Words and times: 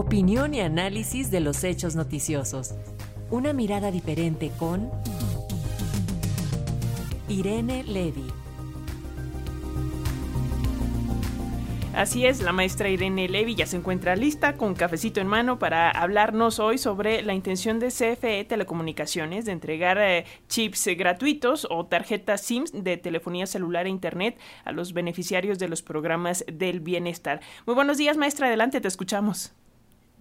Opinión 0.00 0.54
y 0.54 0.60
análisis 0.60 1.30
de 1.30 1.40
los 1.40 1.62
hechos 1.62 1.94
noticiosos. 1.94 2.74
Una 3.30 3.52
mirada 3.52 3.90
diferente 3.90 4.50
con 4.58 4.90
Irene 7.28 7.84
Levy. 7.84 8.24
Así 11.92 12.24
es, 12.24 12.40
la 12.40 12.52
maestra 12.52 12.88
Irene 12.88 13.28
Levy 13.28 13.56
ya 13.56 13.66
se 13.66 13.76
encuentra 13.76 14.16
lista 14.16 14.56
con 14.56 14.74
cafecito 14.74 15.20
en 15.20 15.26
mano 15.26 15.58
para 15.58 15.90
hablarnos 15.90 16.60
hoy 16.60 16.78
sobre 16.78 17.20
la 17.20 17.34
intención 17.34 17.78
de 17.78 17.88
CFE 17.88 18.46
Telecomunicaciones 18.46 19.44
de 19.44 19.52
entregar 19.52 19.98
eh, 19.98 20.24
chips 20.48 20.88
gratuitos 20.96 21.66
o 21.68 21.84
tarjetas 21.84 22.40
SIMS 22.40 22.72
de 22.72 22.96
telefonía 22.96 23.46
celular 23.46 23.84
e 23.84 23.90
internet 23.90 24.38
a 24.64 24.72
los 24.72 24.94
beneficiarios 24.94 25.58
de 25.58 25.68
los 25.68 25.82
programas 25.82 26.42
del 26.50 26.80
bienestar. 26.80 27.42
Muy 27.66 27.74
buenos 27.74 27.98
días, 27.98 28.16
maestra, 28.16 28.46
adelante, 28.46 28.80
te 28.80 28.88
escuchamos. 28.88 29.52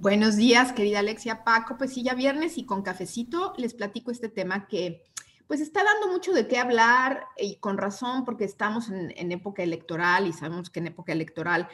Buenos 0.01 0.37
días, 0.37 0.71
querida 0.71 0.99
Alexia 0.99 1.43
Paco. 1.43 1.77
Pues 1.77 1.93
sí, 1.93 2.03
ya 2.03 2.13
viernes 2.13 2.57
y 2.57 2.65
con 2.65 2.83
cafecito 2.83 3.51
les 3.57 3.73
platico 3.73 4.11
este 4.11 4.29
tema 4.29 4.65
que 4.65 5.03
pues 5.45 5.59
está 5.59 5.83
dando 5.83 6.07
mucho 6.07 6.31
de 6.31 6.47
qué 6.47 6.57
hablar 6.57 7.25
y 7.37 7.57
con 7.57 7.77
razón 7.77 8.23
porque 8.23 8.45
estamos 8.45 8.87
en, 8.89 9.31
época 9.33 9.61
electoral 9.61 10.25
y 10.25 10.31
sabemos 10.31 10.69
que 10.69 10.79
en 10.79 10.87
época 10.87 11.11
electoral 11.11 11.67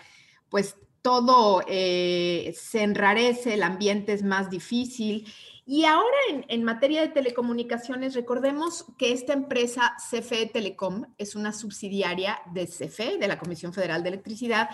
pues 0.49 0.75
todo 1.03 1.61
eh, 1.67 2.51
se 2.57 2.81
enrarece, 2.81 3.53
el 3.53 3.61
ambiente 3.61 4.13
es 4.13 4.23
más 4.23 4.49
difícil. 4.49 5.31
Y 5.67 5.85
ahora 5.85 6.17
en, 6.31 6.45
en, 6.48 6.63
materia 6.63 7.01
de 7.01 7.09
telecomunicaciones, 7.09 8.15
recordemos 8.15 8.85
que 8.98 9.12
esta 9.12 9.34
empresa 9.34 9.95
CFE 10.09 10.48
Telecom 10.48 11.05
es 11.20 11.35
una 11.35 11.53
subsidiaria 11.53 12.39
de 12.53 12.65
CFE, 12.65 13.20
de 13.20 13.27
la 13.27 13.37
Comisión 13.37 13.71
Federal 13.71 14.01
de 14.01 14.09
Electricidad, 14.09 14.70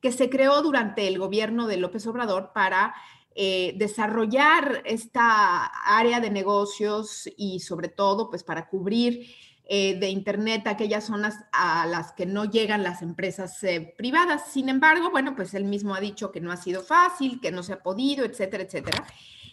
que 0.00 0.12
se 0.12 0.30
creó 0.30 0.62
durante 0.62 1.08
el 1.08 1.18
gobierno 1.18 1.66
de 1.66 1.76
López 1.76 2.06
Obrador 2.06 2.52
para 2.54 2.94
eh, 3.34 3.74
desarrollar 3.76 4.82
esta 4.86 5.66
área 5.66 6.20
de 6.20 6.30
negocios 6.30 7.28
y 7.36 7.60
sobre 7.60 7.88
todo 7.88 8.30
pues 8.30 8.42
para 8.42 8.68
cubrir 8.68 9.28
eh, 9.68 9.98
de 9.98 10.08
Internet 10.08 10.66
aquellas 10.68 11.04
zonas 11.04 11.44
a 11.52 11.86
las 11.86 12.12
que 12.12 12.24
no 12.24 12.44
llegan 12.44 12.82
las 12.82 13.02
empresas 13.02 13.62
eh, 13.64 13.94
privadas. 13.98 14.52
Sin 14.52 14.68
embargo, 14.68 15.10
bueno, 15.10 15.34
pues 15.34 15.52
él 15.54 15.64
mismo 15.64 15.94
ha 15.94 16.00
dicho 16.00 16.30
que 16.30 16.40
no 16.40 16.52
ha 16.52 16.56
sido 16.56 16.82
fácil, 16.82 17.40
que 17.40 17.50
no 17.50 17.62
se 17.62 17.72
ha 17.72 17.82
podido, 17.82 18.24
etcétera, 18.24 18.62
etcétera. 18.62 19.04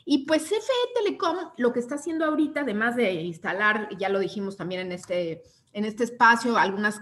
Y 0.05 0.25
pues 0.25 0.43
CFE 0.43 0.93
Telecom 0.95 1.37
lo 1.57 1.71
que 1.71 1.79
está 1.79 1.95
haciendo 1.95 2.25
ahorita, 2.25 2.61
además 2.61 2.95
de 2.95 3.11
instalar, 3.13 3.89
ya 3.97 4.09
lo 4.09 4.19
dijimos 4.19 4.57
también 4.57 4.81
en 4.81 4.91
este, 4.91 5.43
en 5.71 5.85
este 5.85 6.03
espacio, 6.03 6.57
algunas 6.57 7.01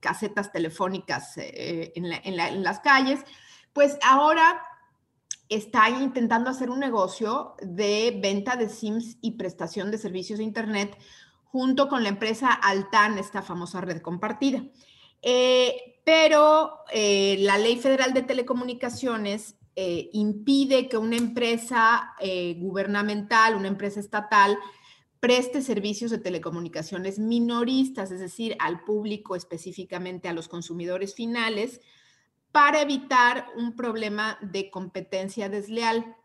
casetas 0.00 0.52
telefónicas 0.52 1.34
en, 1.36 2.06
en 2.06 2.62
las 2.62 2.80
calles, 2.80 3.20
pues 3.72 3.98
ahora 4.02 4.62
está 5.50 5.90
intentando 5.90 6.48
hacer 6.48 6.70
un 6.70 6.78
negocio 6.78 7.56
de 7.60 8.18
venta 8.22 8.56
de 8.56 8.68
SIMs 8.68 9.18
y 9.20 9.32
prestación 9.32 9.90
de 9.90 9.98
servicios 9.98 10.38
de 10.38 10.44
Internet 10.44 10.96
junto 11.44 11.88
con 11.88 12.04
la 12.04 12.08
empresa 12.08 12.52
Altan, 12.52 13.18
esta 13.18 13.42
famosa 13.42 13.80
red 13.80 14.00
compartida. 14.00 14.62
Eh, 15.20 15.99
pero 16.04 16.80
eh, 16.92 17.36
la 17.40 17.58
Ley 17.58 17.76
Federal 17.76 18.12
de 18.14 18.22
Telecomunicaciones 18.22 19.56
eh, 19.76 20.10
impide 20.12 20.88
que 20.88 20.96
una 20.96 21.16
empresa 21.16 22.14
gubernamental, 22.56 23.54
una 23.54 23.68
empresa 23.68 24.00
estatal, 24.00 24.58
preste 25.20 25.60
servicios 25.60 26.10
de 26.10 26.18
telecomunicaciones 26.18 27.18
minoristas, 27.18 28.10
es 28.10 28.20
decir, 28.20 28.56
al 28.58 28.84
público 28.84 29.36
específicamente 29.36 30.28
a 30.28 30.32
los 30.32 30.48
consumidores 30.48 31.14
finales, 31.14 31.80
para 32.52 32.80
evitar 32.80 33.46
un 33.56 33.76
problema 33.76 34.38
de 34.40 34.70
competencia 34.70 35.48
desleal, 35.48 36.16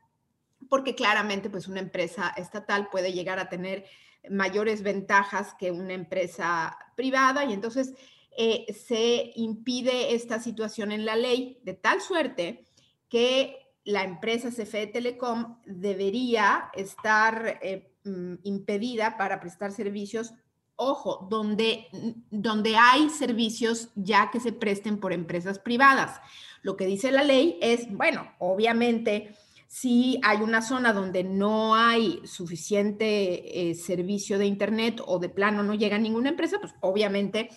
porque 0.69 0.95
claramente 0.95 1.49
pues 1.49 1.67
una 1.67 1.81
empresa 1.81 2.33
estatal 2.37 2.89
puede 2.89 3.13
llegar 3.13 3.37
a 3.37 3.49
tener 3.49 3.85
mayores 4.29 4.81
ventajas 4.81 5.53
que 5.59 5.71
una 5.71 5.93
empresa 5.93 6.77
privada 6.95 7.45
y 7.45 7.53
entonces 7.53 7.93
eh, 8.37 8.65
se 8.73 9.31
impide 9.35 10.13
esta 10.15 10.39
situación 10.39 10.91
en 10.91 11.05
la 11.05 11.15
ley 11.15 11.59
de 11.63 11.73
tal 11.73 12.01
suerte 12.01 12.65
que 13.09 13.57
la 13.83 14.03
empresa 14.03 14.49
CFE 14.49 14.87
Telecom 14.87 15.57
debería 15.65 16.69
estar 16.73 17.59
eh, 17.61 17.93
mm, 18.03 18.35
impedida 18.43 19.17
para 19.17 19.39
prestar 19.39 19.71
servicios 19.71 20.33
ojo, 20.75 21.27
donde, 21.29 21.87
donde 22.29 22.75
hay 22.75 23.09
servicios 23.09 23.89
ya 23.95 24.29
que 24.31 24.39
se 24.39 24.51
presten 24.51 24.99
por 24.99 25.13
empresas 25.13 25.59
privadas. 25.59 26.19
Lo 26.61 26.75
que 26.75 26.85
dice 26.85 27.11
la 27.11 27.23
ley 27.23 27.57
es, 27.61 27.89
bueno, 27.91 28.33
obviamente, 28.39 29.35
si 29.67 30.19
hay 30.23 30.39
una 30.39 30.61
zona 30.61 30.93
donde 30.93 31.23
no 31.23 31.75
hay 31.75 32.21
suficiente 32.25 33.69
eh, 33.69 33.75
servicio 33.75 34.37
de 34.37 34.45
Internet 34.45 35.01
o 35.05 35.19
de 35.19 35.29
plano 35.29 35.63
no 35.63 35.75
llega 35.75 35.97
ninguna 35.97 36.29
empresa, 36.29 36.59
pues 36.59 36.73
obviamente 36.81 37.49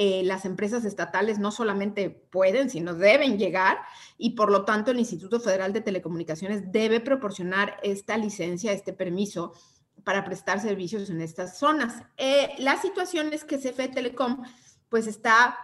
eh, 0.00 0.22
las 0.22 0.44
empresas 0.44 0.84
estatales 0.84 1.40
no 1.40 1.50
solamente 1.50 2.08
pueden, 2.08 2.70
sino 2.70 2.94
deben 2.94 3.36
llegar 3.36 3.78
y 4.16 4.36
por 4.36 4.48
lo 4.48 4.64
tanto 4.64 4.92
el 4.92 5.00
Instituto 5.00 5.40
Federal 5.40 5.72
de 5.72 5.80
Telecomunicaciones 5.80 6.70
debe 6.70 7.00
proporcionar 7.00 7.80
esta 7.82 8.16
licencia, 8.16 8.70
este 8.70 8.92
permiso 8.92 9.54
para 10.04 10.24
prestar 10.24 10.60
servicios 10.60 11.10
en 11.10 11.20
estas 11.20 11.58
zonas. 11.58 12.00
Eh, 12.16 12.50
la 12.58 12.80
situación 12.80 13.32
es 13.32 13.42
que 13.42 13.58
CFE 13.58 13.88
Telecom 13.88 14.44
pues 14.88 15.08
está 15.08 15.58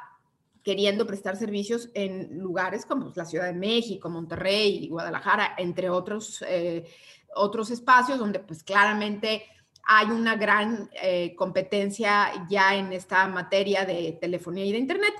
queriendo 0.65 1.07
prestar 1.07 1.37
servicios 1.37 1.91
en 1.95 2.41
lugares 2.41 2.87
como 2.87 3.13
la 3.15 3.27
Ciudad 3.27 3.47
de 3.47 3.53
México, 3.53 4.11
Monterrey 4.11 4.89
Guadalajara, 4.89 5.55
entre 5.59 5.91
otros, 5.91 6.45
eh, 6.49 6.91
otros 7.37 7.71
espacios 7.71 8.19
donde 8.19 8.41
pues 8.41 8.65
claramente 8.65 9.45
hay 9.87 10.07
una 10.07 10.37
gran 10.37 10.91
eh, 11.03 11.35
competencia 11.37 12.47
ya 12.49 12.75
en 12.75 12.93
esta 12.93 13.27
materia 13.29 13.85
de 13.85 14.19
telefonía 14.21 14.65
y 14.65 14.73
de 14.73 14.79
Internet. 14.79 15.15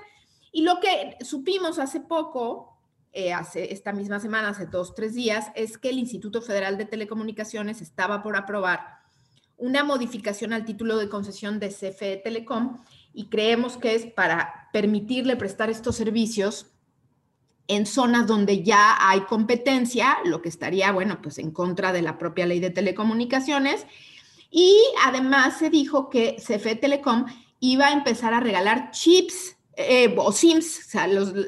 Y 0.51 0.63
lo 0.63 0.79
que 0.79 1.17
supimos 1.23 1.79
hace 1.79 1.99
poco, 1.99 2.79
hace 3.33 3.71
esta 3.71 3.93
misma 3.93 4.19
semana, 4.19 4.49
hace 4.49 4.65
dos, 4.65 4.93
tres 4.93 5.13
días, 5.13 5.51
es 5.55 5.77
que 5.77 5.89
el 5.89 5.99
Instituto 5.99 6.41
Federal 6.41 6.77
de 6.77 6.85
Telecomunicaciones 6.85 7.81
estaba 7.81 8.21
por 8.21 8.35
aprobar 8.35 8.95
una 9.57 9.83
modificación 9.83 10.53
al 10.53 10.65
título 10.65 10.97
de 10.97 11.09
concesión 11.09 11.59
de 11.59 11.69
CFE 11.69 12.17
Telecom 12.17 12.79
y 13.13 13.27
creemos 13.27 13.77
que 13.77 13.95
es 13.95 14.05
para 14.05 14.69
permitirle 14.73 15.37
prestar 15.37 15.69
estos 15.69 15.95
servicios 15.95 16.67
en 17.67 17.85
zonas 17.85 18.27
donde 18.27 18.63
ya 18.63 18.95
hay 18.99 19.21
competencia, 19.21 20.17
lo 20.25 20.41
que 20.41 20.49
estaría, 20.49 20.91
bueno, 20.91 21.19
pues 21.21 21.39
en 21.39 21.51
contra 21.51 21.93
de 21.93 22.01
la 22.01 22.17
propia 22.17 22.45
ley 22.45 22.59
de 22.59 22.69
telecomunicaciones. 22.69 23.87
Y 24.49 24.77
además 25.03 25.57
se 25.57 25.69
dijo 25.69 26.09
que 26.09 26.37
CFE 26.37 26.75
Telecom 26.75 27.25
iba 27.59 27.87
a 27.87 27.93
empezar 27.93 28.33
a 28.33 28.39
regalar 28.39 28.91
chips 28.91 29.55
eh, 29.77 30.13
o 30.17 30.31
SIMS, 30.31 30.87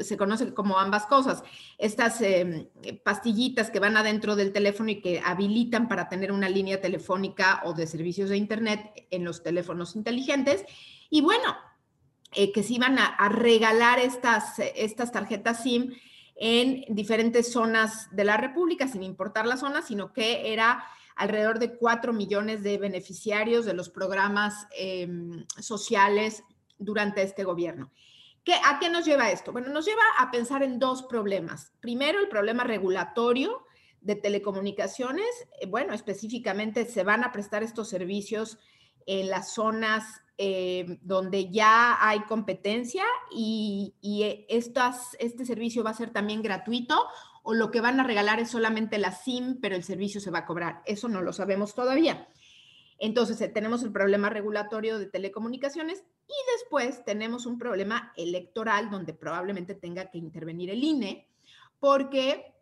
se 0.01 0.17
conoce 0.17 0.53
como 0.53 0.77
ambas 0.77 1.05
cosas, 1.05 1.43
estas 1.77 2.19
em, 2.21 2.67
pastillitas 3.01 3.69
que 3.69 3.79
van 3.79 3.95
adentro 3.95 4.35
del 4.35 4.51
teléfono 4.51 4.89
y 4.89 4.99
que 4.99 5.21
habilitan 5.23 5.87
para 5.87 6.09
tener 6.09 6.33
una 6.33 6.49
línea 6.49 6.81
telefónica 6.81 7.61
o 7.63 7.73
de 7.73 7.87
servicios 7.87 8.29
de 8.29 8.35
Internet 8.35 9.07
en 9.11 9.23
los 9.23 9.43
teléfonos 9.43 9.95
inteligentes. 9.95 10.65
Y 11.09 11.21
bueno, 11.21 11.55
eh, 12.33 12.51
que 12.51 12.63
se 12.63 12.73
iban 12.73 12.99
a, 12.99 13.29
regalar 13.29 13.99
estas, 13.99 14.59
estas 14.75 15.13
tarjetas 15.13 15.63
SIM 15.63 15.93
en 16.35 16.83
diferentes 16.89 17.49
zonas 17.49 18.13
de 18.13 18.25
la 18.25 18.35
República, 18.35 18.89
sin 18.89 19.03
importar 19.03 19.45
la 19.47 19.55
zona, 19.55 19.81
sino 19.81 20.11
que 20.11 20.51
era 20.51 20.83
alrededor 21.17 21.59
de 21.59 21.75
4 21.77 22.13
millones 22.13 22.63
de 22.63 22.77
beneficiarios 22.77 23.65
de 23.65 23.73
los 23.73 23.89
programas 23.89 24.67
em, 24.77 25.45
sociales 25.59 26.43
durante 26.77 27.21
este 27.23 27.43
gobierno. 27.43 27.91
¿A 28.63 28.79
qué 28.79 28.89
nos 28.89 29.05
lleva 29.05 29.31
esto? 29.31 29.51
Bueno, 29.51 29.69
nos 29.69 29.85
lleva 29.85 30.03
a 30.19 30.31
pensar 30.31 30.63
en 30.63 30.79
dos 30.79 31.03
problemas. 31.03 31.73
Primero, 31.81 32.19
el 32.19 32.29
problema 32.29 32.63
regulatorio 32.63 33.65
de 33.99 34.15
telecomunicaciones. 34.15 35.27
Eh, 35.59 35.65
bueno, 35.65 35.93
específicamente 35.93 36.85
se 36.85 37.03
van 37.03 37.23
a 37.23 37.31
prestar 37.31 37.63
estos 37.63 37.89
servicios 37.89 38.57
en 39.05 39.29
las 39.29 39.53
zonas 39.53 40.21
eh, 40.37 40.99
donde 41.01 41.49
ya 41.49 41.97
hay 41.99 42.19
competencia 42.21 43.03
y, 43.31 43.95
y 44.01 44.45
este 44.47 45.45
servicio 45.45 45.83
va 45.83 45.89
a 45.89 45.95
ser 45.95 46.11
también 46.11 46.43
gratuito 46.43 47.07
o 47.49 47.53
lo 47.53 47.71
que 47.71 47.79
van 47.79 47.97
a 47.97 48.03
regalar 48.03 48.41
es 48.41 48.49
solamente 48.49 48.97
la 48.97 49.13
SIM, 49.13 49.61
pero 49.61 49.77
el 49.77 49.83
servicio 49.85 50.19
se 50.19 50.31
va 50.31 50.39
a 50.39 50.45
cobrar. 50.45 50.81
Eso 50.85 51.07
no 51.07 51.21
lo 51.21 51.31
sabemos 51.31 51.73
todavía. 51.73 52.27
Entonces, 52.99 53.39
eh, 53.39 53.47
tenemos 53.47 53.83
el 53.83 53.93
problema 53.93 54.29
regulatorio 54.29 54.99
de 54.99 55.05
telecomunicaciones 55.05 56.03
y 56.27 56.33
después 56.57 57.05
tenemos 57.05 57.45
un 57.45 57.57
problema 57.57 58.11
electoral 58.17 58.89
donde 58.89 59.13
probablemente 59.13 59.75
tenga 59.75 60.11
que 60.11 60.17
intervenir 60.17 60.71
el 60.71 60.83
INE, 60.83 61.25
porque, 61.79 62.53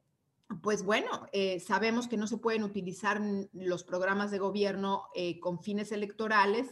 pues 0.61 0.83
bueno, 0.83 1.29
eh, 1.33 1.59
sabemos 1.59 2.07
que 2.07 2.17
no 2.17 2.27
se 2.27 2.37
pueden 2.37 2.61
utilizar 2.61 3.19
los 3.53 3.83
programas 3.83 4.29
de 4.29 4.37
gobierno 4.37 5.05
eh, 5.15 5.39
con 5.39 5.63
fines 5.63 5.91
electorales 5.93 6.67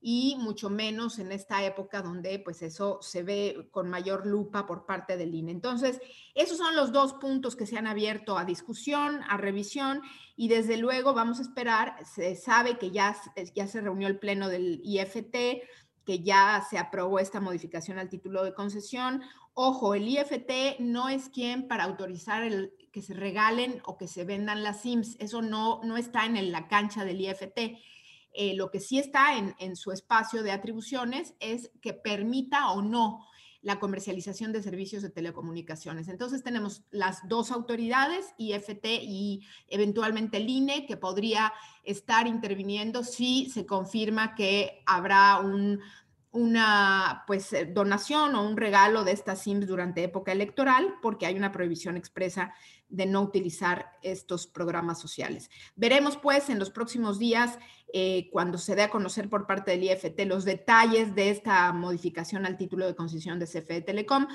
y 0.00 0.36
mucho 0.38 0.70
menos 0.70 1.18
en 1.18 1.32
esta 1.32 1.64
época 1.64 2.02
donde 2.02 2.38
pues 2.38 2.62
eso 2.62 2.98
se 3.02 3.22
ve 3.22 3.68
con 3.70 3.88
mayor 3.88 4.26
lupa 4.26 4.66
por 4.66 4.86
parte 4.86 5.16
del 5.16 5.34
INE. 5.34 5.50
Entonces, 5.50 6.00
esos 6.34 6.58
son 6.58 6.76
los 6.76 6.92
dos 6.92 7.14
puntos 7.14 7.56
que 7.56 7.66
se 7.66 7.76
han 7.76 7.86
abierto 7.86 8.38
a 8.38 8.44
discusión, 8.44 9.20
a 9.28 9.36
revisión 9.36 10.02
y 10.36 10.48
desde 10.48 10.76
luego 10.76 11.14
vamos 11.14 11.40
a 11.40 11.42
esperar, 11.42 11.96
se 12.04 12.36
sabe 12.36 12.78
que 12.78 12.90
ya, 12.90 13.16
ya 13.54 13.66
se 13.66 13.80
reunió 13.80 14.06
el 14.06 14.18
pleno 14.18 14.48
del 14.48 14.80
IFT, 14.84 15.62
que 16.04 16.20
ya 16.20 16.64
se 16.70 16.78
aprobó 16.78 17.18
esta 17.18 17.40
modificación 17.40 17.98
al 17.98 18.08
título 18.08 18.44
de 18.44 18.54
concesión. 18.54 19.22
Ojo, 19.52 19.94
el 19.94 20.08
IFT 20.08 20.78
no 20.78 21.08
es 21.08 21.28
quien 21.28 21.66
para 21.66 21.84
autorizar 21.84 22.44
el, 22.44 22.72
que 22.92 23.02
se 23.02 23.14
regalen 23.14 23.82
o 23.84 23.98
que 23.98 24.08
se 24.08 24.24
vendan 24.24 24.62
las 24.62 24.80
SIMS. 24.80 25.16
Eso 25.18 25.42
no, 25.42 25.80
no 25.84 25.96
está 25.96 26.24
en 26.24 26.50
la 26.50 26.68
cancha 26.68 27.04
del 27.04 27.20
IFT 27.20 27.78
eh, 28.40 28.54
lo 28.54 28.70
que 28.70 28.78
sí 28.78 29.00
está 29.00 29.36
en, 29.36 29.74
su 29.74 29.90
espacio 29.90 30.44
de 30.44 30.52
atribuciones 30.52 31.34
es 31.40 31.72
que 31.82 31.92
permita 31.92 32.70
o 32.70 32.82
no 32.82 33.26
la 33.62 33.80
comercialización 33.80 34.52
de 34.52 34.62
servicios 34.62 35.02
de 35.02 35.10
telecomunicaciones. 35.10 36.06
Entonces 36.06 36.44
tenemos 36.44 36.84
las 36.92 37.26
dos 37.26 37.50
autoridades, 37.50 38.26
IFT 38.38 38.84
y 39.02 39.44
eventualmente 39.66 40.36
el 40.36 40.48
INE, 40.48 40.86
que 40.86 40.96
podría 40.96 41.52
estar 41.82 42.28
interviniendo 42.28 43.02
si 43.02 43.50
se 43.50 43.66
confirma 43.66 44.36
que 44.36 44.84
habrá 44.86 45.40
un, 45.40 45.80
una 46.38 47.24
pues 47.26 47.52
eh, 47.52 47.66
donación 47.66 48.34
o 48.34 48.46
un 48.46 48.56
regalo 48.56 49.04
de 49.04 49.12
estas 49.12 49.42
SIMs 49.42 49.66
durante 49.66 50.04
época 50.04 50.32
electoral, 50.32 50.94
porque 51.02 51.26
hay 51.26 51.36
una 51.36 51.52
prohibición 51.52 51.96
expresa 51.96 52.54
de 52.88 53.06
no 53.06 53.20
utilizar 53.20 53.92
estos 54.02 54.46
programas 54.46 55.00
sociales. 55.00 55.50
Veremos 55.76 56.16
pues 56.16 56.48
en 56.48 56.58
los 56.58 56.70
próximos 56.70 57.18
días, 57.18 57.58
eh, 57.92 58.28
cuando 58.32 58.56
se 58.58 58.74
dé 58.74 58.82
a 58.82 58.90
conocer 58.90 59.28
por 59.28 59.46
parte 59.46 59.72
del 59.72 59.84
IFT 59.84 60.20
los 60.26 60.44
detalles 60.44 61.14
de 61.14 61.30
esta 61.30 61.72
modificación 61.72 62.46
al 62.46 62.56
título 62.56 62.86
de 62.86 62.94
concesión 62.94 63.38
de 63.38 63.46
CFE 63.46 63.82
Telecom, 63.82 64.26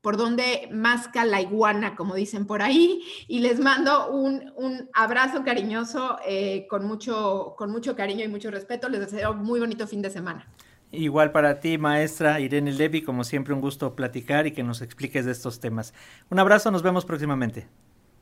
por 0.00 0.16
donde 0.16 0.68
masca 0.72 1.24
la 1.24 1.40
iguana, 1.40 1.94
como 1.94 2.16
dicen 2.16 2.46
por 2.46 2.60
ahí, 2.60 3.02
y 3.28 3.38
les 3.38 3.60
mando 3.60 4.10
un, 4.10 4.90
abrazo 4.92 5.44
cariñoso, 5.44 6.18
eh, 6.26 6.66
con, 6.68 6.84
mucho, 6.84 7.54
con 7.56 7.70
mucho 7.70 7.94
cariño 7.94 8.24
y 8.24 8.28
mucho 8.28 8.50
respeto. 8.50 8.88
Les 8.88 9.00
deseo 9.00 9.34
muy 9.34 9.60
bonito 9.60 9.86
fin 9.86 10.02
de 10.02 10.10
semana. 10.10 10.52
Igual 10.92 11.32
para 11.32 11.58
ti, 11.58 11.78
maestra 11.78 12.38
Irene 12.38 12.70
Levy, 12.70 13.02
como 13.02 13.24
siempre 13.24 13.54
un 13.54 13.62
gusto 13.62 13.96
platicar 13.96 14.46
y 14.46 14.52
que 14.52 14.62
nos 14.62 14.82
expliques 14.82 15.24
de 15.24 15.32
estos 15.32 15.58
temas. 15.58 15.94
Un 16.28 16.38
abrazo, 16.38 16.70
nos 16.70 16.82
vemos 16.82 17.06
próximamente. 17.06 17.66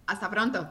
Hasta 0.07 0.31
pronto. 0.31 0.71